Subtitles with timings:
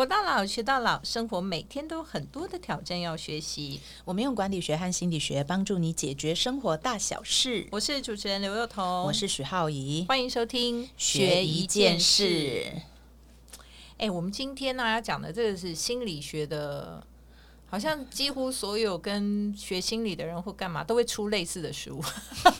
[0.00, 3.82] 活到老，学到老，生活每天都有很多的挑战要学习。
[4.06, 7.66] 我们用管理学和心理学帮助你解决生活大小事。
[7.70, 12.72] 我是主持人刘幼彤，我是许浩怡，欢迎收听学一件事。
[13.98, 17.06] 哎，我们今天呢要讲的这个是心理学的。
[17.70, 22.02] 好像几乎所有跟学心理的人或干嘛都会出类似的书，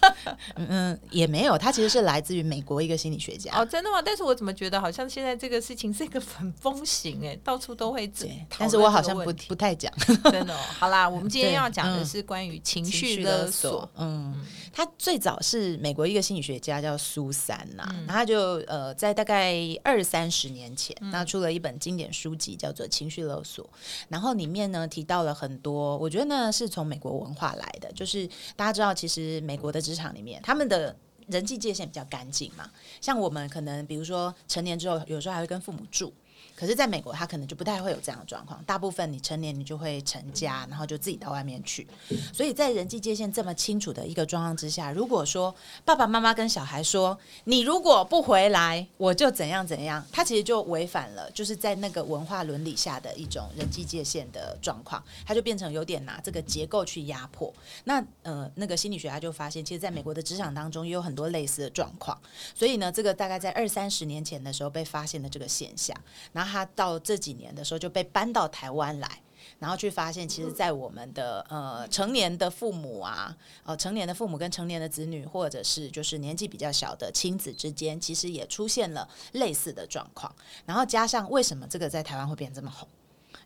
[0.54, 3.50] 嗯，也没有，他其实是来自于美国一个心理学家。
[3.58, 4.00] 哦，真的吗？
[4.00, 9.92] 但是我怎么觉得好像现在这个事情是一个很风行哎，到处都会对，但是我好像不不太讲，
[10.30, 10.56] 真的。
[10.56, 14.32] 好啦，我们今天要讲的是关于情绪勒索，嗯，
[14.72, 23.64] 他最早是美国一个心理学家叫苏珊呐，然后就呃在大概二三十年前，那出了一本经典书籍叫做《情绪勒索》，
[24.08, 24.99] 然后里面呢提。
[25.00, 30.94] 提到了很多，我觉得呢是从美国文化来的，就是大家知道，其实美国的职场里面，他们的
[31.28, 32.70] 人际界限比较干净嘛。
[33.00, 36.12] 像我们可能，比如说成年之后，有时候还会跟父母住。
[36.60, 38.62] 可是，在美国，他可能就不太会有这样的状况。
[38.64, 41.86] 大部分你成年，你就会成家，然后就自己到外面去。
[42.34, 45.54] 所以在人际界限这么清楚的一个状况之下，如果说
[45.86, 55.02] 爸爸妈妈跟小孩说：“你如果不回来，我就怎样怎样”，他其实就违反了，就是在那个文化伦理下的一种人际界限的状况。
[55.24, 57.50] 他就变成有点拿这个结构去压迫。
[57.84, 62.20] 那呃，那个心理学家就发现，其实在美国的职场当中也有很多类似的状况。
[62.54, 65.96] 所以呢，这个大概在二三十年前的时候被发现的这个现象，
[66.34, 66.49] 然后。
[66.50, 69.22] 他到这几年的时候就被搬到台湾来，
[69.58, 80.34] 然后去发现，其实，在我们的呃成年的父母啊，呃成年的父母跟成年的子女，或者是就是年纪比较小的亲子之间，其实也出现了类似的状况。
[80.66, 82.88] 然后加上为什么这个在台湾会变这么红？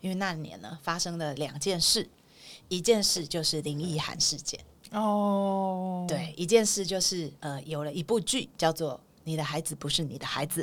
[0.01, 2.09] 因为那年呢发生了两件事，
[2.69, 4.59] 一件事就是林奕涵事件
[4.91, 10.63] 哦，对，一件事就是呃有了一部剧叫做《你的孩子不是你的孩子》。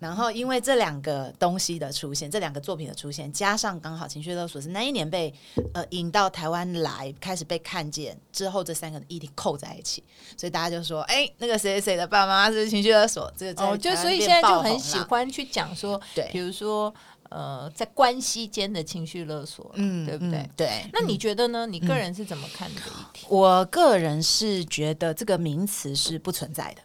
[0.00, 5.32] 然后，因为这两个东西的出现，这两个作品的出现，加上刚好情绪勒索是那一年被
[5.72, 10.02] 呃引到台湾来，开始被看见之后，这三个议题扣在一起，
[10.36, 16.92] 所以大家就说，哎，那个谁谁谁的爸爸妈妈是情绪勒索，这个哦，就所以现在就很喜欢去讲说，对，比如说
[17.30, 20.46] 呃，在关系间的情绪勒索，嗯，对不对？
[20.54, 20.84] 对。
[20.92, 21.66] 那你觉得呢？
[21.66, 23.26] 你个人是怎么看这个议题？
[23.30, 26.82] 我个人是觉得这个名词是不存在的。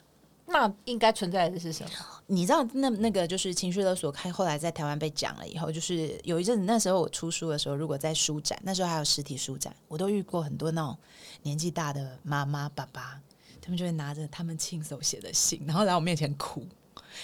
[0.52, 1.90] 那应该存在的是什么？
[2.28, 10.98] 你知道，那那个就是情绪勒索，开后来在台湾被讲了以后，就是有一阵子，那时候我出书的时候，如果在书展，那时候还有实体书展，我都遇过很多那种
[11.44, 13.22] 年纪大的妈妈爸爸，
[13.62, 16.66] 他们就会拿着他们亲手写的信，然后来我面前哭。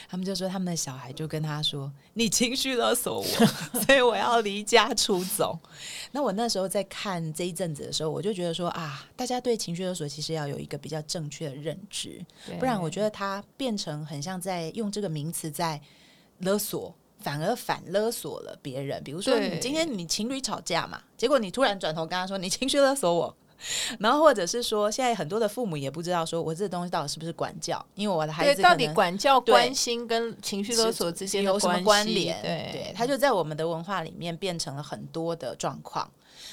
[0.07, 3.25] 他们就说，他们的小孩就跟他说：“你情绪勒索我，
[3.85, 5.57] 所以我要离家出走。”
[6.11, 12.23] 那我那时候在看这一阵子的时候，我就觉得说啊，大家对情绪勒索其实要有一个比较正确的认知，
[12.59, 15.81] 不然我觉得它变成很像在用这个名词在
[16.39, 19.01] 勒索，反而反勒索了别人。
[19.03, 23.35] 比如说，你今天你情侣吵架嘛，结果你突然转头跟他说：“你情绪勒索我。”
[23.99, 32.41] 然后或者是说，现在很多的父母也不知道，说我这东西到底是不是管教，因为我的孩子到底管教、关心跟情绪勒索之间有什么关联？
[32.41, 36.09] 对，他就在我们的文化里面变成了很多的状况。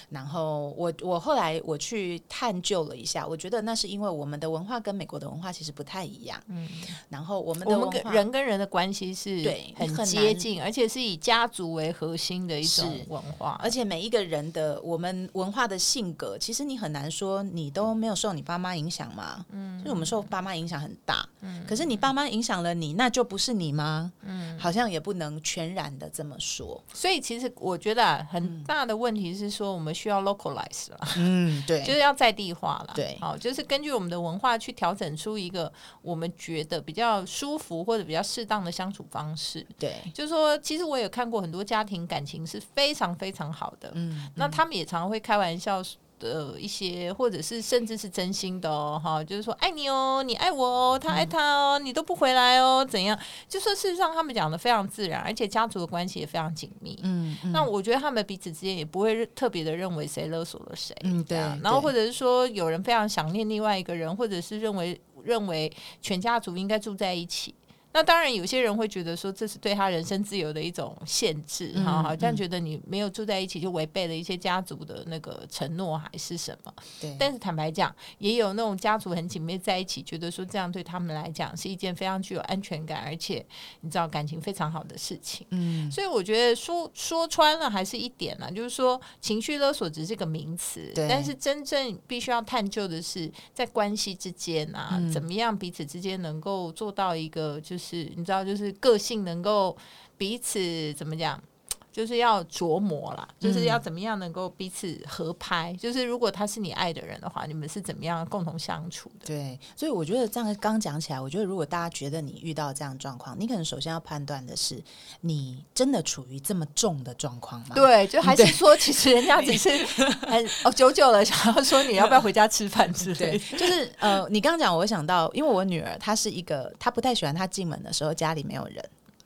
[0.09, 6.41] 然后我我后来我去探究了一下，我觉得那是因为我们的文化跟美国的文化其实不太一样。
[6.48, 6.69] 嗯，
[7.09, 13.59] 然后我们的人跟人的关系是对很接近，而且是以家族为核心的一种文化。
[13.62, 19.44] 而且每一个人的我们文化的性格，其实你很难说你都没有受你爸妈影响吗？
[19.50, 21.28] 嗯，就是我们受爸妈影响很大。
[21.42, 24.12] 嗯，可是你爸妈影响了你，那就不是你吗？
[24.22, 26.82] 嗯，好像也不能全然的这么说。
[26.92, 29.92] 所以其实我觉得很大的问题是说我们。
[29.92, 35.70] 需要 localize 了，嗯，对， 就是要在地化了，对，好，就是根据我们的文化去调整出一个
[36.00, 45.82] 我们觉得比较舒服或者比较适当的相处方式，对，就是说，其实我也看过很多家庭感情是非常非常好的，嗯，那他们也常常会开玩笑。
[46.22, 53.19] 的一些，或者是甚至是真心的哦，哈，就是说爱你哦，你爱我哦，他爱他哦，你都不回来哦，怎样？
[53.48, 56.97] 就说事实上，他们讲的非常自然，而且家族的关系也非常紧密。
[57.03, 60.97] 嗯，那我觉得他们彼此之间也不会特别的认为谁勒索了谁。
[61.03, 61.36] 嗯，对。
[61.63, 67.54] 然后或者是说，有人非常想念另外一个人，或者是认为认为全家族应该住在一起。
[67.94, 76.74] 那当然，有些人会觉得说这是对他人身自由的一种限制，哈，好像觉得你没有住在一起就违背了一些家族的那个承诺还是什么。
[76.98, 77.15] 对。
[77.18, 83.44] 但是坦白讲，也有那种家族很紧密在一起，觉得说这样对他们来讲是一件非常具有安全感，而且
[83.83, 85.47] 你知道感情非常好的事情。
[85.50, 85.91] 嗯。
[85.92, 97.82] 所以我觉得说说穿了还是一点呢，就是说情绪勒索只是个名词，但是真正必须要探究的是在关系之间啊，怎么样彼此之间能够做到一个就是。
[97.83, 99.77] 是，你知道，就是个性能够
[100.17, 101.43] 彼此怎么讲，
[101.92, 105.72] 就是要琢磨啦，就是要怎么样能够彼此合拍。
[105.78, 109.27] 就是如果他是你爱的人的话，你们是怎么样共同相处的？
[109.27, 114.83] 对，所以我觉得这样刚讲起来，我觉得如果大家觉得你遇到这样状况，你可能首先要判断的是，
[115.21, 117.74] 你真的处于这么重的状况吗？
[117.74, 119.68] 对，就还是说，其实人家只是
[120.27, 123.38] 很哦，久久了想要说你要不要回家吃饭之类。
[123.38, 128.83] 就是呃，你刚刚讲，我想到，因为我女儿她是一个，她不太喜欢她进门的时候家里没有人。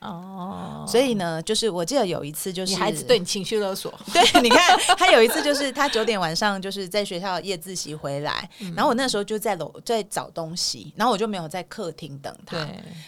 [0.06, 3.92] 哦，所以呢，就是我记得有一次，就是孩子对你情绪勒索。
[4.12, 12.56] 对，你看他有一次，就是他九点晚上就是在学校夜自习回来，然后我那时候就在楼在找东西，然后我就没有在客厅等他。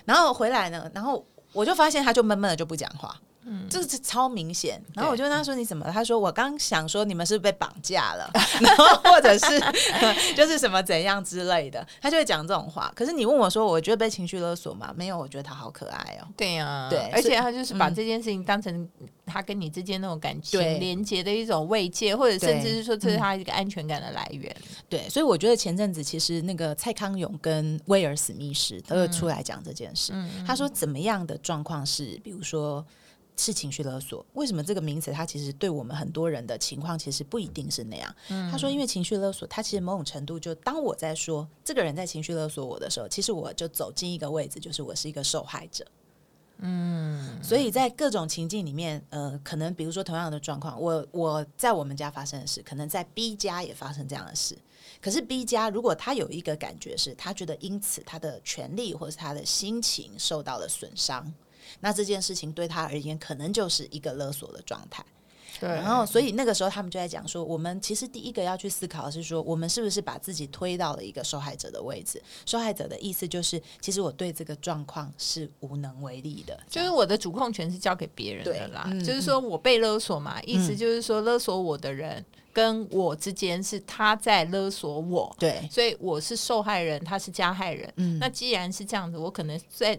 [0.05, 3.15] 然后回来呢，然后我就发现他就闷闷的就不讲话。
[3.69, 8.31] 这个是超明显，然后我就跟他说：“你怎么？”他说：“我刚想说你们是被绑架了，
[8.61, 9.61] 然后或者是
[10.35, 12.93] 就是什么怎样之类的。”他就会讲这种话。
[12.95, 16.29] 可是你问我说：“我觉得被情绪勒索吗？”没有，我觉得他好可爱哦。
[16.37, 18.89] 对呀，对，而且他就是把这件事情当成
[19.27, 24.55] 他跟你之间那种感情连接的一种慰藉，或者甚至是说这是他一个安全感的来源。
[24.89, 30.13] 对，所以我觉得前阵子其实那个蔡康永跟威尔史密斯都有出来讲这件事。
[30.47, 32.85] 他说怎么样的状况是，比如说。
[33.39, 38.15] 是情绪勒索，为什么这个名词它其实对我们很多人的情况其实不一定是那样？
[38.51, 45.87] 他说，因为情绪勒索，它其实某种程度就当我在说这个人在情绪勒索我的时候，其实我就走进一个位置，就是我是一个受害者。
[46.61, 54.59] 嗯，所以在各种情境里面，呃，可能比如说同样的状况，我我在我们家发生的事，可能在 B 家也发生这样的事。
[55.01, 61.33] 可是 B 家如果他有一个感觉是，他觉得因此他的权利或者是他的心情受到了损伤。
[61.81, 65.05] 那这件事情对他而言，可能就是一个勒索的状态。
[65.61, 72.23] 对，然后所以那个时候他们就在讲说，我们其实第一个要去思考的是说，我们是不是把自己推到了一个受害者的位置？
[72.47, 78.89] 受害者的意思就是，其实我对这个状况是无能为力的，就是我的主控权是交给别人的啦。
[79.01, 87.93] 就是说我被勒索嘛，意思就是说勒索我的人跟我之间是他在勒索我，对，所以我是受害人，他是加害人。
[87.97, 89.99] 嗯，那既然是这样子，我可能在。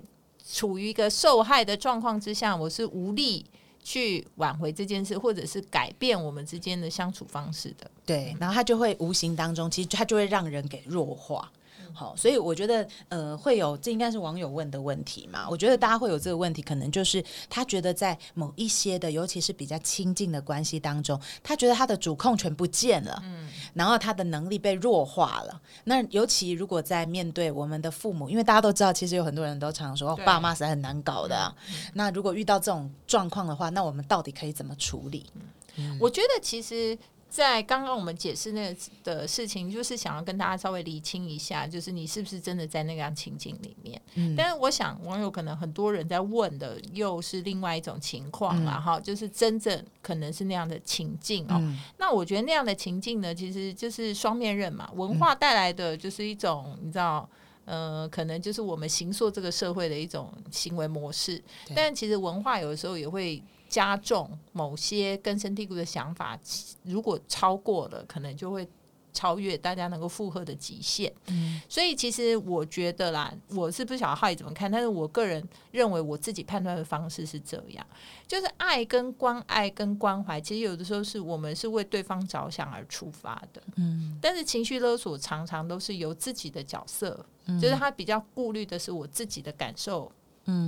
[0.52, 3.46] 处于一个受害的状况之下，我是无力
[3.84, 7.90] 去挽回这件事，或者是改变我们之间的相处方式的。
[8.06, 11.52] 对，然后他就会无形当中，其实他就会让人给弱化。
[11.94, 15.48] 好，所以我觉得，呃，会有这应该是网友问的问题嘛？
[15.50, 25.62] 我觉得大家会有这个问题，可能就是他觉得在某一些的，尤其是比较亲近的关系当中，他觉得他的主控权不见了，嗯，然后他的能力被弱化了。
[25.84, 31.54] 那尤其如果在面对我们的父母，因为大家都知道，其实有很多人都常说爸妈是很难搞的。
[31.94, 35.26] 那如果遇到这种状况的话，那我们到底可以怎么处理？
[36.00, 36.98] 我觉得其实。
[37.30, 44.02] 在刚刚我们解释那个的事情，就是想要跟大家稍微理清一下，就是你是不是真的在那样情境里面？
[44.16, 51.62] 嗯，但是我想网友可能很多人在问的又是另外一种情况了哈，就是真正可能是那样的情境哦。
[51.98, 57.30] 那我觉得那样的情境呢，其实就是双面刃嘛，文化带来的就是一种你知道，
[57.70, 61.42] 呃，可能就是我们行塑这个社会的一种行为模式，
[61.76, 63.42] 但其实文化有的时候也会。
[63.70, 66.36] 加重某些根深蒂固的想法，
[66.82, 68.68] 如果超过了，可能就会
[69.20, 71.12] 超越大家能够负荷的极限。
[71.28, 77.86] 嗯，所以其实我觉得啦，我是不晓得浩宇怎么看，但是我个人认为我自己判断的方式是这样：，
[78.26, 83.62] 就是爱跟关爱跟关怀，其实有的时候是我们是为对方着想而出发的。
[83.76, 87.26] 嗯，但是情绪勒索常常都是由自己的角色，
[87.62, 90.10] 就是他比较顾虑的是我自己的感受。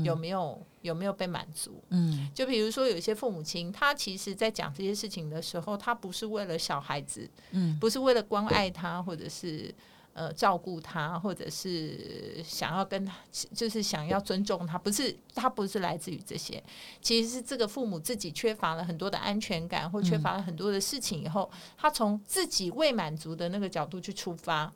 [0.04, 1.84] 有没有有没有被满足？
[1.90, 9.74] 嗯，就比如说有一些父母亲，他其实在讲这些事情的时候，他不是为了小孩子，嗯，不是为了关爱他，或者是
[10.14, 13.16] 呃照顾他，或者是想要跟他，
[13.54, 16.62] 就是想要尊重他，不是他不是来自于这些，
[17.02, 24.72] 其实是这个父母自己缺乏了很多的安全感，或缺乏了很多的事情以后，他从自己未满足的那个角度去出发。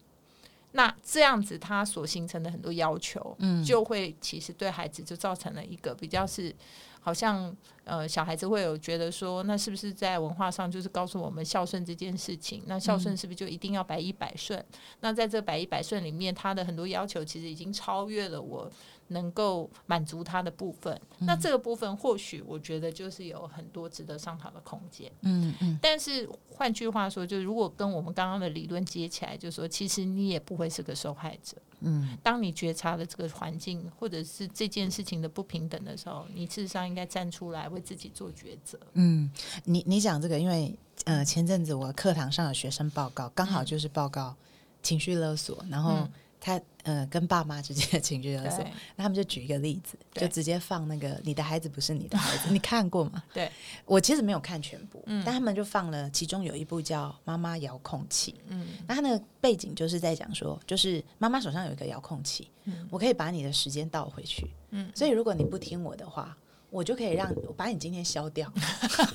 [0.76, 6.54] 那这样子，他所形成的很多要求，嗯，就会其实对孩子就造成了一个比较是，
[7.00, 7.56] 好像
[7.86, 12.62] 呃，小孩子会有觉得说，那是不是在文化上就是告诉我们孝顺这件事情？
[12.66, 14.62] 那孝顺是不是就一定要百依百顺？
[15.00, 18.70] 那在这百依百顺里面，他的很多要求其实已经超越了我。
[19.10, 25.12] 能够满足他的部分，那这个部分或许我觉得就是有很多值得商讨的空间。
[25.22, 25.78] 嗯嗯。
[25.82, 31.56] 但是换句话说，就如果跟我们刚刚的理论接起来，就说其实你也不会是个受害者。
[31.82, 32.18] 嗯。
[32.24, 38.80] 当你觉察了这个环境或者是这件事情的不平等的时候，你事实上应该站出来为自己做抉择。
[38.94, 39.30] 嗯，
[39.66, 44.36] 你你讲这个，因为呃前阵子我课堂上的学生报告刚好就是报告
[44.82, 46.08] 情绪勒索，然后。
[46.46, 48.64] 他呃跟爸妈之间的情绪勒索，
[48.96, 53.24] 那他们就举一个例子，就直接放那个你的孩子不是你的孩子，你看过吗？
[53.34, 53.52] 对，
[53.84, 58.68] 我其实没有看全部，但他们就放了，其中有一部叫《妈妈遥控器》，嗯。
[58.88, 62.48] 那他那个背景就是在讲说，就是妈妈手上有一个遥控器，
[62.92, 64.92] 我可以把你的时间倒回去，嗯。
[64.94, 66.38] 所以如果你不听我的话，
[66.70, 68.52] 我就可以让我把你今天消掉，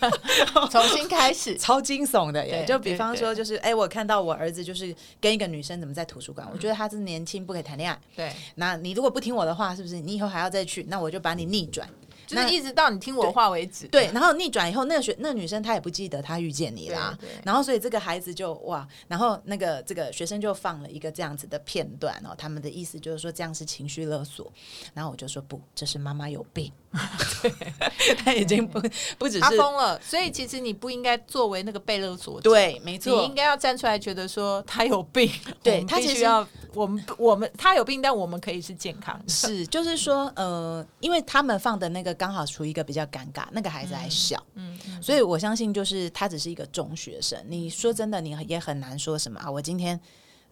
[0.71, 2.65] 重新开始，超惊悚的耶！
[2.67, 8.01] 就比方说，就是哎、我看到我儿子就是跟一个女生怎么在图书馆，我觉得他是年轻，不可以谈恋爱。
[8.17, 10.85] 对，那你如果不听我的话，是不是你以后还要再去？
[10.89, 11.89] 那我就把你逆转。
[12.27, 13.89] 就是那一直到你听我话为止。
[13.89, 24.53] 对，然后逆转以后，那个学那个女生她也不记得她遇见你啦然后所以这个孩子就哇，然后那个这个学生就放了一个这样子的片段哦，他们的意思就是说这样是情绪勒索，
[24.95, 26.71] 然后我就说不，这是妈妈有病，
[28.25, 28.81] 他已经不
[29.17, 35.31] 不只他是疯了，所以其实你不应该作为那个被勒索者，对，没错你应，该要站出来，觉得说他有病，
[35.63, 39.29] 对他其实要我们我们他有病，但我们可以是健康的。
[39.29, 47.39] 是就是说呃，因为他们放的那个刚好处于一个比较尴尬，那个孩子还小，嗯，嗯所以我相信，就是他只是一个中学生。
[47.47, 49.51] 你说真的，你也很难说什么啊。
[49.51, 49.99] 我今天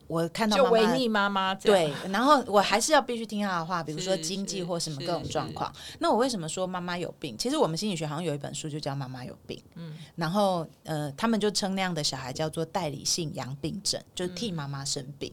[0.08, 5.72] 我看到就妈妈违逆妈妈对，然后我还是要必须听他的话，比如说经济或什么各种状况。
[6.00, 7.36] 那我为什么说妈妈有病？
[7.38, 15.32] 其实我们心理学好像有一本书就叫《妈妈有病》，嗯，然后呃，他们就称那样的小孩叫做代理性阳病症，就是替妈妈生病。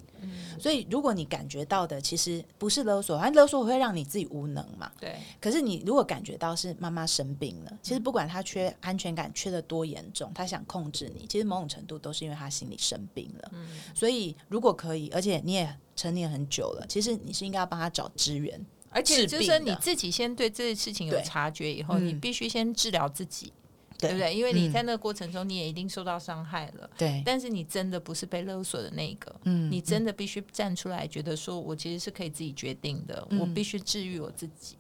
[0.60, 4.92] 所以如果你感觉到的其实不是勒索，反正勒索会让你自己无能嘛。
[5.00, 13.52] 对，可是你如果感觉到是妈妈生病了，其实不管她缺安全感缺的多严重，她想控制你，其实某种程度都是因为她心里生病了。
[13.94, 18.64] 所以如果可以，而且你也成年很久了，其实你是应该要帮他找资源。
[18.90, 23.52] 而且就是你自己先对这件事情有察觉以后，嗯你必须先治疗自己，
[23.98, 24.10] 对。
[24.10, 24.34] 对不对？
[24.34, 24.72] 因为你嗯。
[24.72, 26.90] 在那个过程中，你也一定受到伤害了。
[26.98, 33.40] 对，但是你真的不是被勒索的那个，嗯你真的必须站出来，觉得说我其实是可以自己决定的，嗯。
[33.40, 34.78] 我必须治愈我自己，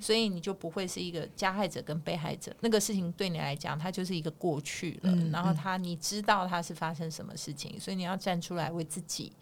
[0.00, 2.54] 所以你就不会是一个加害者跟被害者。
[2.60, 9.32] 那个事情对你来讲，它就是一个过去了，嗯然后他你知道它是发生什么事情，所以你要站出来为自己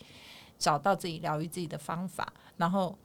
[0.58, 2.98] 找到自己疗愈自己的方法，然后。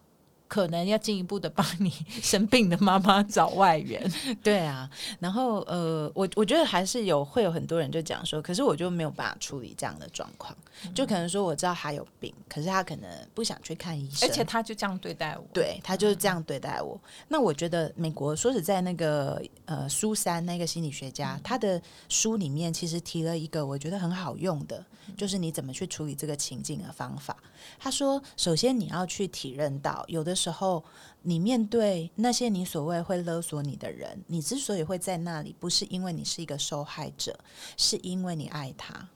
[0.49, 1.89] 可能要进一步的帮你
[2.21, 4.03] 生病的妈妈找外援，
[4.43, 4.89] 对啊，
[5.19, 10.53] 然后呃，我我觉得还是有会有很多人就讲说，可是我就没有办法处理这样的状况，
[10.95, 15.45] 就可能说我知道他有病，可是他可能不想去看医生，而且他就这样对待我。
[15.53, 16.99] 对他就是这样对待我。
[17.27, 21.79] 那我觉得美国说实在，那个呃苏珊那个心理学家，他的
[22.09, 24.83] 书里面其实提了一个我觉得很好用的，
[25.15, 27.37] 就是你怎么去处理这个情境的方法。
[27.77, 30.83] 他说，首先你要去体认到，有的时候
[31.23, 37.37] 你面对那些你所谓会勒索你的人，你之所以会在那里，不是因为你是一个受害者，
[37.75, 39.09] 是因为你爱他。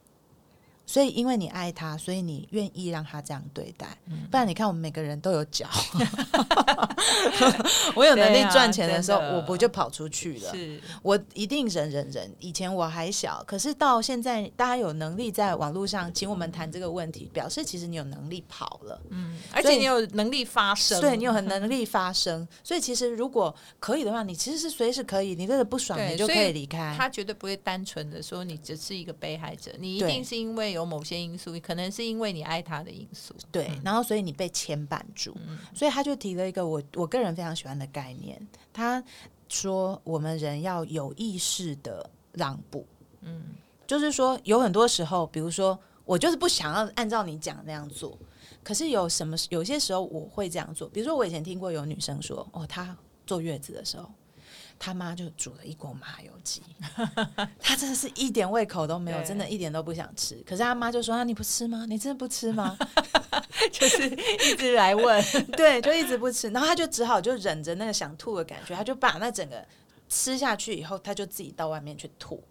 [0.93, 3.97] 所以，因为你爱他，所以你愿意让他这样对待。
[4.29, 5.67] 不然，你看我们每个人都有脚，
[7.97, 10.51] 我有能力赚钱的时候，我不就跑出去了？
[10.53, 12.31] 是我一定忍忍忍。
[12.37, 19.01] 以前我还小，可是到现在，大家有能力在网络上请我们谈这个问题，表示其实你有能力跑了。
[19.09, 26.93] 嗯，而且你有能力发声，对你有很能力发声，所以其实如果可以的话，你其实是随时可以，你真的不爽，你就可以以离开。
[26.95, 33.35] 他绝对不会单纯的说你只是一个被害者，你一定是因为有某些因素，可能是因为你爱他的因素。
[33.51, 35.35] 对，然后所以你被牵绊住，
[35.73, 38.39] 所以他就提了一个我我个人非常喜欢的概念，
[38.71, 39.03] 他
[39.47, 42.85] 说我们人要有意识的让步，
[43.21, 43.41] 嗯，
[43.85, 48.17] 就是说有很多时候，比如说我就是不想要按照你讲那样做，
[48.63, 54.09] 可是有什么有些时候我会这样做，比如说我以前听过有女生说，哦，她坐月子的时候。
[54.85, 56.61] 他妈就煮了一锅麻油鸡，
[57.57, 60.35] 他真的是一点胃口都没有，真的一点都不想吃。
[60.45, 61.85] 可是他妈就说：“啊，你不吃吗？
[61.87, 62.77] 你真的不吃吗？”
[63.71, 65.23] 就是一直来问，
[65.55, 69.65] 对，就一直不吃，然后他就只好就忍着那个想吐的感觉，他就把那整个
[70.09, 72.43] 吃下去以后，他就自己到外面去吐，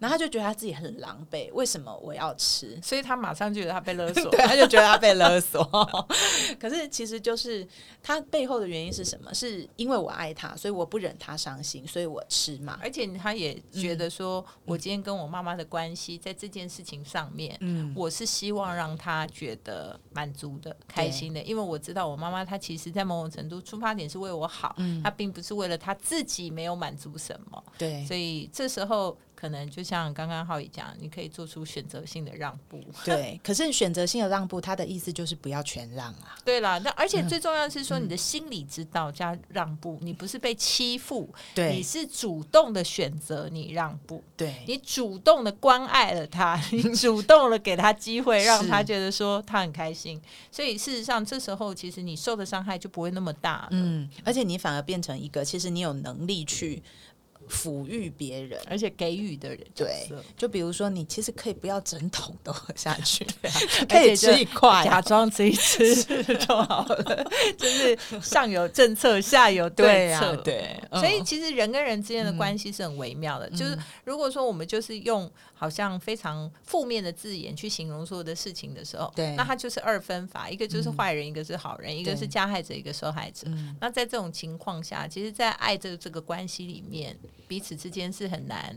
[0.00, 2.78] 然后他就觉得他自己很狼狈，为什么我要吃？
[2.82, 4.30] 所以他马上就觉得他被勒 索。
[4.30, 5.62] 对，他就觉得他被勒索。
[6.58, 7.66] 可是其实就是
[8.02, 9.32] 他背后的原因是什么？
[9.34, 12.78] 是因为我爱他，所以我不忍他伤心，所以我吃嘛。
[12.82, 32.82] 而且他也觉得说，我今天跟我妈妈的关系，在这件事情上面，嗯，我是希望让他觉得满足的、开心的，因为我知道我妈妈她其实，在某种程度出发点是为我好，嗯她并不是为了她自己没有满足什么，对，所以这时候可能就像刚刚浩宇讲，你可以做出选择性的让步。
[33.06, 36.36] 对，可是选择性的让步，他的意思就是不要全让啊。
[36.44, 50.20] 对啦，那而且最重要的是说，你的心理知道加让步，你不是被欺负，对你是主动的选择你让步，对，你主动的关爱了他，你 主动的给他机会，让他觉得说他很开心。
[50.50, 53.68] 所以事实上，这时候其实你受的伤害就不会那么大。
[53.70, 56.82] 嗯，而且你反而变成一个，其实你有能力去。
[57.48, 63.26] 抚育别人，而且给予的人，对，就比如说你其实可以不要整桶都喝下去，
[63.88, 67.26] 可以吃一块，假装吃一吃就好了。
[67.56, 70.80] 就是上有政策，下有对策，对。
[70.92, 73.48] 所以其实人跟人之间的关系是很微妙的。
[73.50, 83.48] 就是如果说我们就是用好像非常负面的字眼去形容所有的事情的时候，对，那它就是二分法，一个就是坏人，一个是好人，一个是加害者，一个受害者。
[83.80, 87.18] 那在这种情况下，其实，在爱这这个关系里面。
[87.48, 88.76] 彼此之间是很难，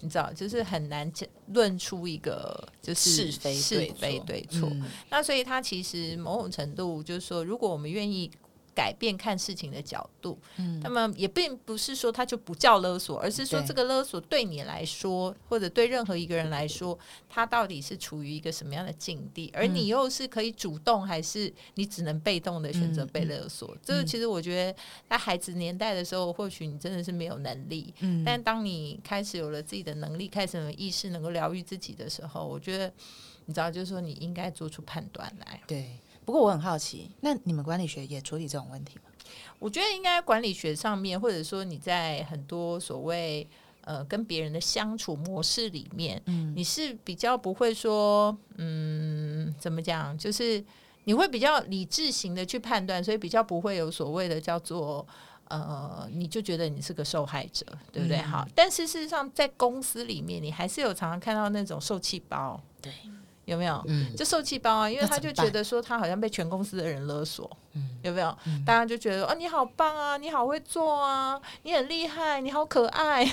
[0.00, 1.10] 你知道，就是很难
[1.46, 4.68] 论出一个就是是非是非对错。
[5.08, 8.30] 那所以他其实某种程度就是说，如果我们愿意。
[8.74, 16.98] 改变看事情的角度，嗯，那么也并不是说他就不叫勒索，而是说这个勒索对你来说，或者对任何一个人来说，
[17.28, 23.76] 他到底是处于一个什么样的境地，而你又是可以主动，还是你只能被动的选择被勒索？
[23.82, 32.92] 这个其实我觉得，在孩子年代的时候，或许你真的是没有能力，嗯，但当你开始有了自己的能力，开始有意识，能够疗愈自己的时候，我觉得
[33.46, 35.98] 你知道，就是说你应该做出判断来，对。
[36.30, 39.10] 不过我很好奇，那你们管理学也处理这种问题吗？
[39.58, 43.44] 我觉得应该管理学上面，或者说你在很多所谓
[43.80, 50.64] 呃跟别人的相处模式里面，嗯，你是比较不会说，嗯，怎么讲，就是
[51.02, 55.04] 你会比较理智型的去判断，所以比较不会有所谓的叫做
[55.48, 58.18] 呃，你就觉得你是个受害者，对不对？
[58.18, 62.92] 好，但是事实上在公司里面，你还是有常常看到那种受气包，对。
[63.50, 63.82] 有没有？
[63.88, 68.34] 嗯，就受气包啊，因为他就觉得说他好像被全公司的人勒索，嗯，有没有？
[68.64, 73.24] 大家就觉得哦，你好棒啊，你好会做啊，你很厉害，你好可爱，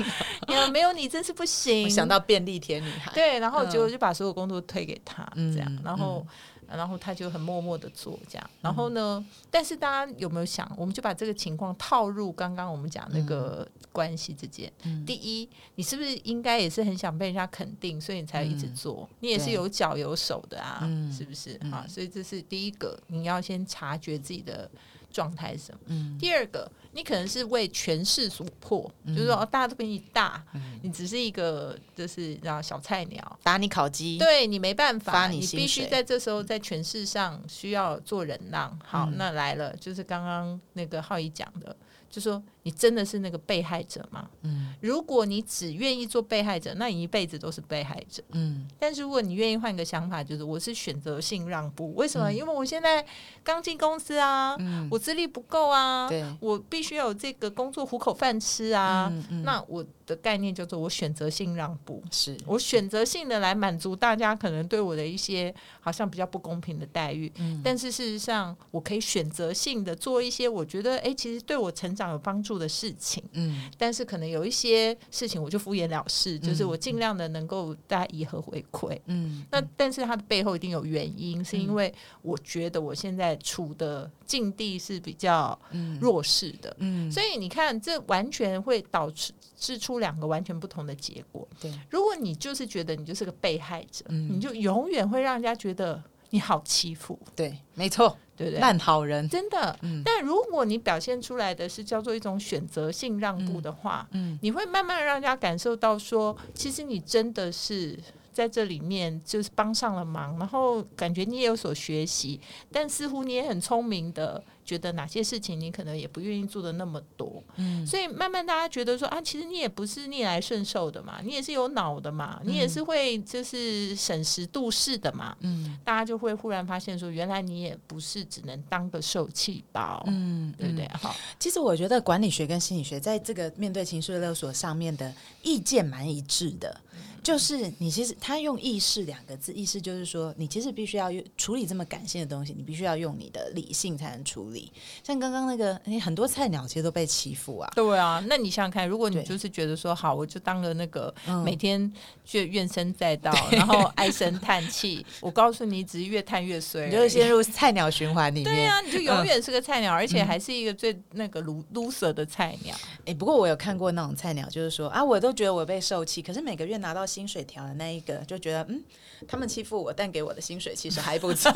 [0.48, 1.88] 有没有你真是不行。
[1.90, 6.26] 想到便利贴女孩，对，然后结果就把所有工作推给他，这样，然后。
[6.68, 9.24] 然后他就很默默的做这样，然后呢？
[9.50, 14.70] 但是大家有没有想，我们就把这个情况套入刚刚我们讲那个关系之间。
[15.06, 19.08] 第一，你是不是应该也是很想被人家肯定，所以你才一直做？
[19.20, 21.86] 你也是有脚有手的啊，是不是啊？
[21.88, 24.70] 所以这是第一个，你要先察觉自己的。
[25.10, 25.80] 状态是什么？
[25.86, 30.42] 嗯，第二个，你可能是为权势所迫，就是说大家都比你大，
[30.82, 33.38] 你只是一个就是让小菜鸟。
[33.42, 38.78] 打你烤鸡，对你没办法，你必须在这时候在权势上需要做忍让。
[38.84, 41.74] 好，那来了，就是刚刚那个浩一讲的。
[42.10, 44.28] 就说你真的是那个被害者吗？
[44.42, 48.22] 嗯，如果你只愿意做被害者，那你一辈子都是被害者。
[48.32, 51.94] 嗯，但是如果你愿意换个想法，就是我是选择性让步。
[51.94, 52.30] 为什么？
[52.30, 53.02] 因为我现在
[53.42, 54.54] 刚进公司啊，
[54.90, 59.10] 我资历不够啊，我必须要有这个工作糊口饭吃啊。
[59.42, 67.32] 那我的概念叫做我选择性让步，是我选择性的来满足大家可能对我的一些好像比较不公平的待遇。
[67.38, 81.92] 嗯，但是事实上，我可以选择性的做一些我觉得哎，其实对我成长有帮助的事情，嗯，但是可能有一些事情我就敷衍了事，就是我尽量的能够大家以和回馈，嗯，那但是它的背后一定有原因，是因为
[82.22, 85.58] 我觉得我现在处的境地是比较
[86.00, 91.46] 弱势的，嗯，所以你看，这完全会导致致出两个完全不同的结果。
[91.60, 98.16] 对，如果你就是觉得你就是个被害者，你就永远会让人家觉得你好欺负，对，没错。
[98.36, 98.60] 对不对？
[98.60, 107.98] 烂好人真的，但如果你表现出来的是叫做一种选择性让步的话，嗯，你会慢慢让人家感受到说，其实你真的是。
[108.38, 130.88] 在这里面就是帮上了忙，然后感觉你也有所学习，但似乎你也很聪明的，觉得哪些事情你可能也不愿意做的那么多，嗯，所以慢慢大家觉得说啊，其实你也不是逆来顺受的嘛，你也是有脑的嘛，你也是会就是审时度势的嘛，嗯，大家就会忽然发现说，原来你也不是只能当个受气包，嗯，对不对？
[130.92, 136.80] 好，其实我觉得管理学跟心理学在这个面对情绪勒索上面的意见蛮一致的。
[137.28, 144.72] 就是你其实他用意识两个字，意识就是说，你其实必须要用处理这么感性的东西，你必须要用你的理性才能处理。
[145.04, 147.70] 像刚刚那个，你很多菜鸟其实都被欺负啊。
[147.74, 151.92] 对啊，那你想想看，如果你就是觉得说好，我就当了那个嗯每天
[152.24, 158.54] 就怨声载道，然后唉声叹气， 我告诉你，只是越叹越衰，你就会陷入菜鸟循环里面。
[158.54, 162.74] 对啊，你就永远是个菜鸟，而且还是一个最那个 lo- loser 的菜鸟。
[163.04, 168.80] 哎、不过我有看过那种菜鸟，就是说啊，我都觉得我被受气，可是每个月拿到薪水条的那一个，就觉得嗯，
[169.26, 171.50] 他们欺负我，但给我的薪水其实还不错。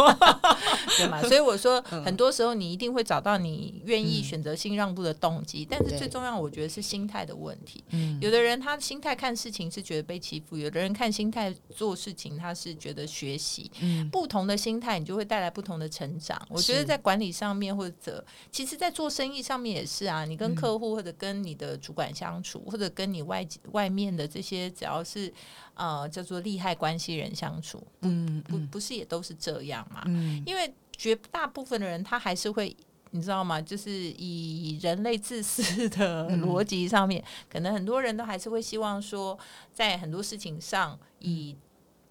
[0.98, 1.22] 对嘛？
[1.22, 7.84] 所以我说，嗯很多时候你一定会找到你愿意选择性让步的动机，但是最重要，我觉得是心态的问题。
[7.90, 13.70] 嗯有的人他心态看事情是觉得被欺负，有的人看心态做事情他是觉得学习。
[13.80, 16.44] 嗯不同的心态，你就会带来不同的成长。
[16.50, 20.24] 我觉得在管理上面，或者其实，在做生意上面也是啊。
[20.24, 25.32] 你跟客户或者跟你的主管相处，或者跟你外外面的这些，只要是
[25.74, 30.02] 呃叫做利害关系人相处，嗯不不是也都是这样嘛？
[30.06, 32.76] 嗯因为绝大部分的人他还是会。
[33.14, 33.60] 你知道吗？
[33.60, 39.38] 就是以人类自私的嗯逻辑上面，可能很多人都还是会希望说，
[39.70, 41.56] 在很多事情上嗯以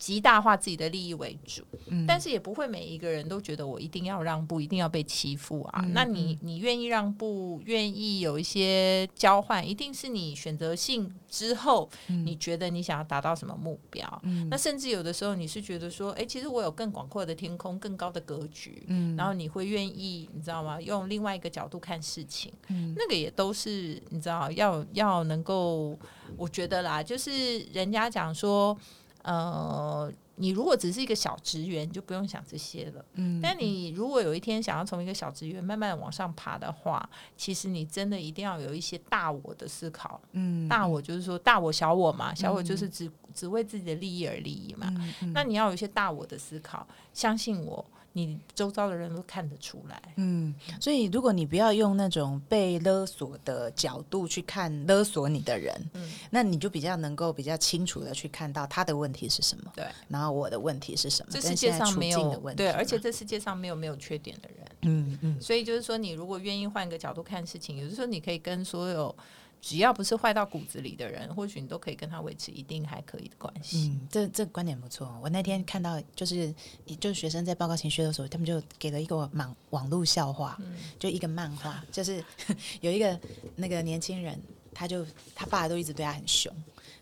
[0.01, 2.07] 极大化自己的利益为主，嗯。
[2.07, 5.81] 但是也不会每一个人都觉得我一定要让步，一定要被欺负啊。
[5.85, 14.21] 嗯那你你愿意让步，愿意有一些交换，一定是你选择性之后，你觉得你想要达到什么目标？
[14.23, 14.49] 嗯。
[14.49, 19.15] 那甚至有的时候你是觉得说，哎、其实我有更广阔的天空，更高的格局，嗯。
[19.15, 20.81] 然后你会愿意，你知道吗？
[20.81, 22.95] 用另外一个角度看事情，嗯。
[22.97, 25.95] 那个也都是你知道，要要能够，
[26.37, 28.75] 我觉得啦，就是人家讲说，
[29.23, 33.05] 呃，你如果只是一个小职员，你就不用想这些了。
[33.13, 37.07] 嗯但你如果有一天想要从一个小职员慢慢地往上爬的话，
[37.37, 40.19] 其实你真的一定要有一些大我的思考。
[40.31, 44.87] 嗯大我就是说大我小我嘛，小我就是只只为自己的利益而利益嘛。
[45.21, 50.01] 嗯那你要有一些大我的思考，相信我，你周遭的人都看得出来。
[50.17, 64.67] 嗯，所以如果你不要用那种被勒索的角度去看勒索你的人，嗯那你就比较能够比较清楚的去看到他的问题是什么，对，然后我的问题是什么，这世界上没有的问题对，而且这世界上没有没有缺点的人。
[64.83, 69.15] 嗯嗯所以就是说，你如果愿意换个角度看事情，有的时候你可以跟所有
[69.61, 73.89] 只要不是坏到骨子里的人，或许你都可以跟他维持一定还可以的关系。
[73.89, 75.15] 嗯，这这观点不错。
[75.21, 76.53] 我那天看到就是
[76.99, 82.23] 就是学生在报告情绪的时候，他们就给了一个网网络笑话，嗯就一个漫画，就是
[82.81, 83.19] 有一个
[83.55, 84.41] 那个年轻人，
[84.73, 86.51] 他就他爸都一直对他很凶。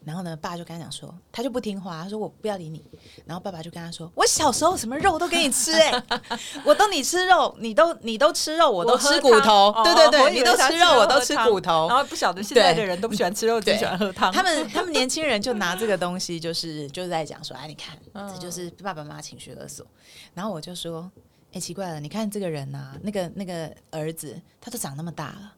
[0.06, 2.84] 然后呢，爸就跟他讲说，他就不听话，他说我不要理你。
[3.26, 6.04] 然后爸爸就跟他说，我小时候什么肉都给你吃、欸，
[6.64, 11.88] 我都你吃肉，你都你都吃肉，我都吃骨头，汤对对对，你都吃肉，我都吃骨头。
[11.90, 14.32] 然后不晓得现在的人都不喜欢吃肉， 只喜欢喝汤。
[14.32, 19.86] 他们 他们年轻人就拿这个东西，就是就是在讲说，哎，你看，嗯这就是爸爸妈妈情绪勒索。
[20.34, 21.12] 然后我就说，
[21.52, 25.54] 哎，奇怪了，你看这个人呐、那个那个儿子，他都长那么大了，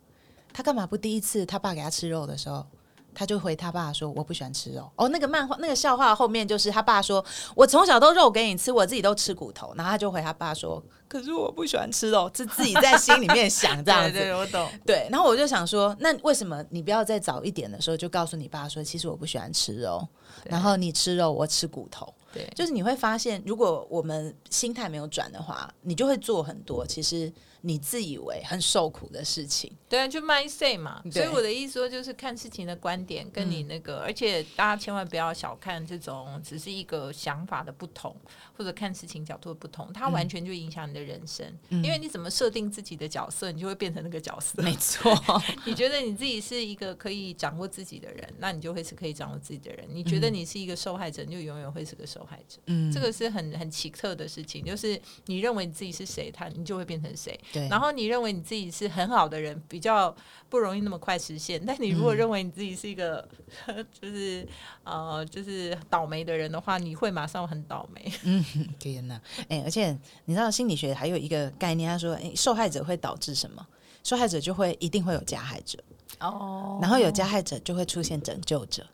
[0.51, 2.65] 他干嘛不第一次他爸给他吃肉的时候？
[3.13, 7.23] 他就回他爸说：“我不喜欢吃肉。”哦，那个漫画那个笑话后面就是他爸说
[7.55, 14.11] ：“我从小都肉给你吃，我自己都吃骨头。”然后他就回他爸说：“可是我不喜欢吃肉。”是自己在心里面想这样子。
[14.17, 14.67] 对对，我懂。
[14.85, 20.07] 对，然后我就想说，那为什么你不要再早一点的时候就告诉你爸说，其实我不喜欢吃肉，
[20.45, 22.11] 然后你吃肉，我吃骨头。
[22.33, 29.71] 对，就是你会发现，如果我们心态没有转的话，你就会做很多其实你自以为很受苦的事情。
[29.87, 31.01] 对啊，就 mindset 嘛。
[31.11, 38.15] 所以我的意思说，就是看事情的观点跟你那个，而且大家千万不要小看这种只是一个想法的不同，
[38.57, 41.45] 或者看事情角度的不同，它完全就影响你的人生。
[41.69, 44.61] 因为你怎么设定自己的角色，你就会变成那个角色。
[44.63, 45.13] 没错，
[45.65, 49.85] 你觉得你自己是一个可以掌握自己的人，那你就会是可以掌握自己的人。
[49.89, 52.57] 你觉得你是一个受害者，你就永远会是个受害者。
[52.67, 57.37] 嗯，这个是很很奇特的事情，就是你认为你自己是谁，他你就会变成谁。
[57.51, 60.15] 对，然后你认为你自己是很好的人，比较
[60.49, 61.61] 不容易那么快实现。
[61.65, 63.27] 但你如果认为你自己是一个、
[63.99, 64.47] 就是
[64.83, 68.11] 呃就是倒霉的人的话，你会马上很倒霉。
[68.23, 68.43] 嗯
[68.79, 69.91] 天哪，哎、而且
[70.25, 73.65] 你知道心理学还有一个概念，他说，哎、受害者会导致什么？
[74.03, 75.77] 受害者就会一定会有加害者，
[76.19, 78.85] 哦然后有加害者就会出现拯救者。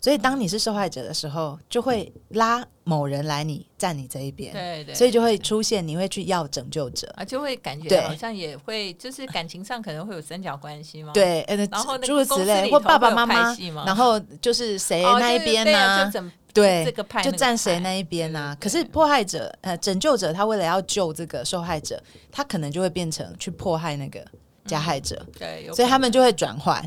[0.00, 7.06] 所以当你是受害者的时候，就会拉某人来你站你这一边，对对，所以就会出现你会去要拯救者。
[7.16, 11.12] 啊就会感觉好像也会就是感情上可能会有三角关系吗？。
[11.12, 16.10] 对，呃，然后诸如此类，或爸爸妈妈然后就是谁哦，那一边呢、
[16.54, 18.54] 对，这个派就站谁那一边啊？
[18.54, 24.24] 对对可是迫害者，呃，拯救者，他为了要救这个受害者，他可能就会变成去迫害那个
[24.64, 26.82] 加害者，对，所以他们就会转换，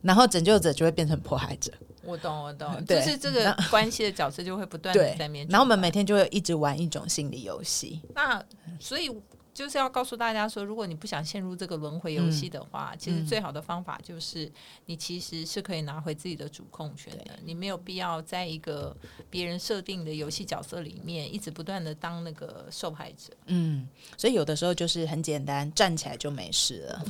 [0.00, 1.70] 然后拯救者就会变成迫害者。
[2.06, 5.46] 我懂，我懂， 就是这个 关系的角色就会不断的在面。
[5.48, 8.00] 然后我们每天就会一直玩一种心理游戏。
[8.14, 8.42] 那
[8.78, 9.10] 所以
[9.54, 14.50] 就是要告诉大家说，如果你不想陷入这个轮回游戏的话，其实最好的方法就是
[14.86, 17.38] 你其实是可以拿回自己的主控权的。
[17.44, 18.94] 你没有必要在一个
[19.30, 23.32] 别人设定的游戏角色里面一直不断的当那个受害者。
[23.46, 27.04] 嗯，所以有的时候就是很简单，站起来就没事了。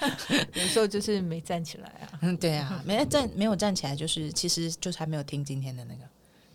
[0.54, 2.18] 有时候就是没站起来啊。
[2.22, 6.00] 嗯，对啊，没站没有站起来，就是其实就是还没有听今天的那个，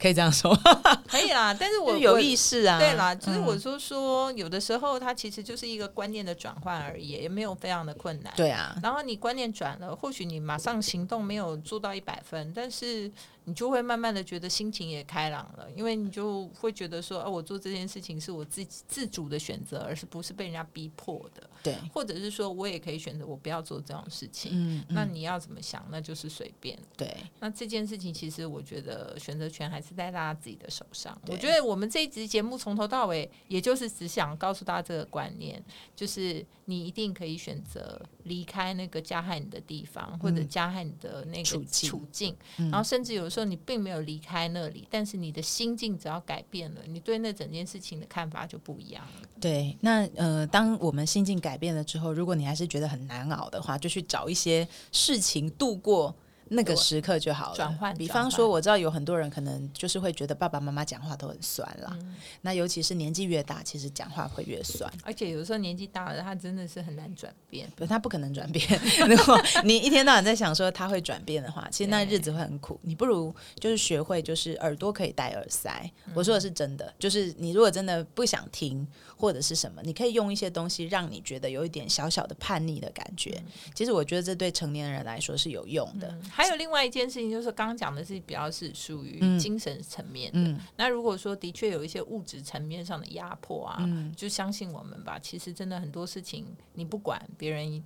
[0.02, 0.52] 可以这样说，
[1.08, 2.80] 可以啦，但是我有意识啊。
[2.80, 8.34] 对啦，就是嗯我说说，有的时候它其实就是一个观念的转换而已，也没有非常的困难。
[8.36, 13.12] 对啊，然后你观念转了，或许你马上行动没有做到一百分，但是
[13.44, 24.52] 你就会慢慢的觉得心情也开朗了，因为你就会觉得说，哦，我做这件事情是我自己自主的选择，而是不是被人家逼迫的，对，或者是说我也可以选择我不要做这种事情。
[24.54, 26.78] 嗯，嗯那你要怎么想，那就是随便。
[26.97, 31.19] 对，那这件事情，其实我觉得选择权还是在大家自己的手上。
[31.28, 35.63] 我觉得我们这一集节目从头到尾，也就是只想告诉大家这个观念，
[35.95, 42.36] 就是你一定可以选择离开那个加害你的地方，或者加害你的那个处境处境。
[42.58, 49.28] 嗯然后甚至有时候你并没有离开那里，但是你的心境只要改变了，你对那整件事情的看法就不一样了。
[49.41, 56.16] 对，那呃，当我们心境改改变了之后，如果你还是觉得很难熬的话，就去找一些事情度过。
[56.54, 57.56] 那个时刻就好了。
[57.56, 61.98] 转换比方说，我知道有很多人可能就是会觉得爸爸妈妈讲话都很酸啦。
[62.00, 64.92] 嗯那尤其是年纪越大，其实讲话会越酸。
[65.04, 67.70] 而且有时候年纪大了，他真的是很难转变。
[67.76, 68.66] 不，他不可能转变。
[69.08, 72.80] 如果你一天到晚在想说他会转变的话， 其实那日子会很苦。
[72.84, 75.90] 你不如就是学会，就是耳朵可以戴耳塞。
[76.14, 78.86] 我说的是真的，就是你如果真的不想听
[79.16, 83.42] 或者是什么，你可以用一些东西让你觉得有一点小小的叛逆的感觉。
[83.76, 86.14] 其实我觉得这对成年人来说是有用的。
[86.41, 90.39] 嗯还有另外一件事情，就是刚刚讲的是比较是属于嗯精神层面的。
[90.39, 95.19] 嗯那如果说的确有一些物质层面上的压迫啊，嗯，就相信我们吧。
[95.19, 97.84] 其实真的很多事情你不管别人，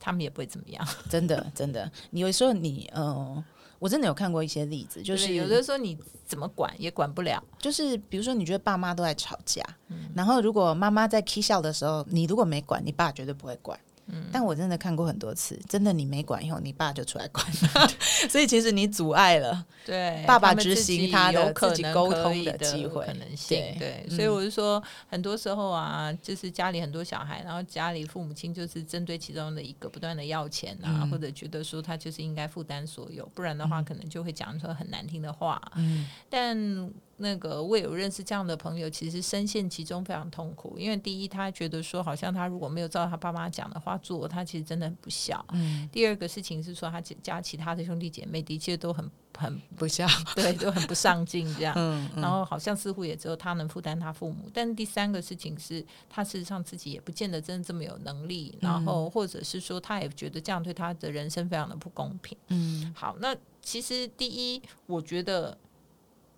[0.00, 0.86] 他们也不会怎么样。
[1.08, 3.44] 真的真的，你有时候你呃。
[3.78, 7.42] 我真的有看过一些例子，就就是有的时候你怎么管也管不了。
[7.58, 13.76] 就是比如说，你觉得爸妈都在吵架，嗯然后如果妈妈在 k 笑的时候，你如果没管，你爸绝对不会管。
[14.06, 17.46] 嗯但我真的看过很多次，真的你没管以后，你爸就出来管，
[18.28, 19.64] 所以其实你阻碍了。
[19.84, 23.58] 对，爸爸执行他的有自己沟通的的机会可能性。
[23.78, 35.60] 对所以我是说，很多时候啊，就是家里很多小孩，然后家里父母亲就是针对其中的一个不断的要钱啊，嗯或者觉得说他就是应该负担所有，不然的话可能就会讲出很难听的话。
[35.76, 45.44] 嗯但那个我有认识这样的朋友，其实深陷其中非常痛苦，因为第一，他觉得说好像他如果没有照他爸妈讲的话做，他其实真的很不孝。
[45.52, 51.74] 嗯，第二个事情是说，他家其他的兄弟姐妹的确都很很不孝， 对，都很不上进这样。
[51.76, 62.36] 嗯然后好像似乎也只有他能负担他父母，但第三个事情是他事实上自己也不见得真的这么有能力，然后或者是说他也觉得这样对他的人生非常的不公平。
[62.48, 65.56] 嗯好，那其实第一，我觉得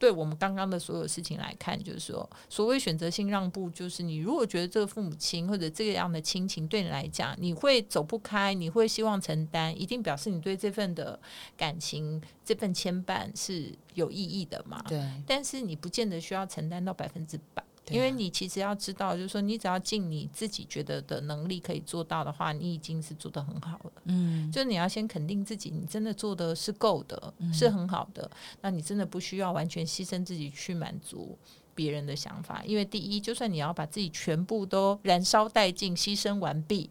[0.05, 11.19] 对我们刚刚的所有事情来看，就是说，所谓选择性让步，就是你如果觉得这个父母亲或者这样的亲情对你来讲，你会走不开，你会希望承担，一定表示你对这份的
[11.57, 14.85] 感情、这份牵绊是有意义的嘛？
[14.87, 17.64] 对，但是你不见得需要承担到百分之百。
[17.90, 23.92] 因为你其实要知道，就是说，你只要尽你自己觉得的能力可以做到的话，你已经是做得很好了。
[24.05, 28.31] 嗯就是你要先肯定自己，你真的做的是够的，是很好的。
[28.61, 31.37] 那你真的不需要完全牺牲自己去满足
[31.75, 36.88] 别人的想法，因为第一，就算你要把自己全部都燃烧殆尽、牺牲完毕。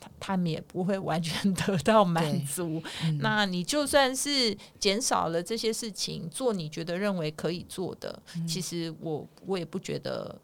[0.00, 2.82] 他他们也不会完全得到满足。
[3.04, 10.34] 嗯那你就算是减少了这些事情，做你觉得认为可以做的，嗯其实我我也不觉得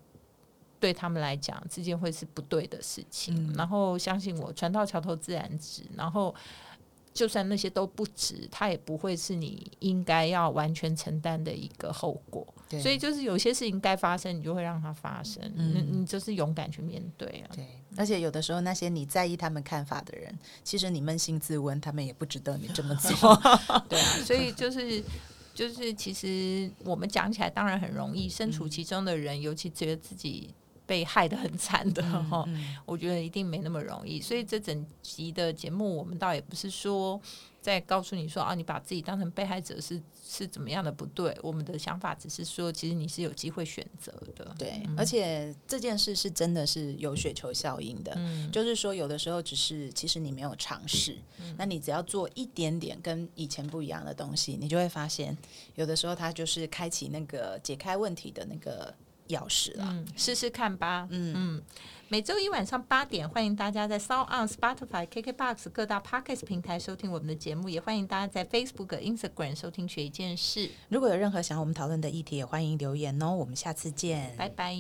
[0.81, 3.35] 对他们来讲这件会是不对的事情。
[3.51, 5.83] 嗯然后相信我，船到桥头自然直。
[5.97, 6.35] 然后
[7.13, 12.47] 就算那些都不值，它也不会是你应该要完全承担的一个后果。
[12.77, 15.43] 对所以就是有些事情该发生，你就会让它发生。
[15.57, 17.55] 嗯你你就是勇敢去面对啊。
[17.55, 23.11] 对，而且有的时候那些你在意他们看法的人，其实你扪心自问，他们也不值得你这么做。
[23.89, 25.03] 对啊，所以就是
[25.55, 30.53] 就是，其实我们讲起来当然很容易，身处其中的人，尤其觉得自己
[30.87, 32.47] 被害的很惨的哈，
[32.85, 34.21] 我觉得一定没那么容易。
[34.21, 37.21] 所以这整集的节目，我们倒也不是说
[37.61, 41.35] 在告诉你说啊，你把自己当成被害者是是怎么样的不对。
[41.43, 44.55] 我们的想法只是说，其实你是有机会选择的。
[44.59, 48.15] 对，而且这件事是真的是有雪球效应的，
[48.53, 51.17] 就是说有的时候只是其实你没有尝试，
[51.57, 55.35] 那你只要做一点点跟以前不一样的东西，你就会发现
[55.77, 58.95] 有的时候它就是开启那个解开问题的那个。
[59.29, 61.07] 钥匙了，试试看吧。
[61.11, 61.63] 嗯嗯，
[62.09, 70.71] 每周一晚上八点，欢迎大家在 Sound On、Spotify、KKBox 各大 Podcast 平台收听我们的节目，也欢迎大家在 Facebook、Instagram 收听学一件事。
[70.89, 73.35] 如果有任何想要我们讨论的议题，也欢迎留言哦。
[73.35, 74.77] 我们下次见，拜拜。